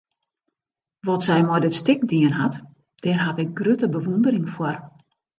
Wat 1.07 1.23
sy 1.27 1.35
mei 1.47 1.59
dit 1.65 1.75
stik 1.79 2.01
dien 2.13 2.33
hat, 2.39 2.55
dêr 3.03 3.19
haw 3.23 3.37
ik 3.43 3.51
grutte 3.59 3.87
bewûndering 3.93 4.47
foar. 4.55 4.77